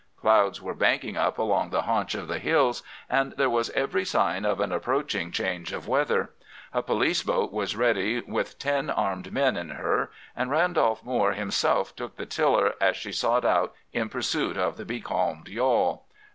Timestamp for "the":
1.69-1.83, 2.27-2.39, 12.15-12.25, 14.75-14.85